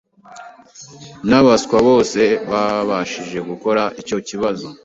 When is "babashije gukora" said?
2.51-3.83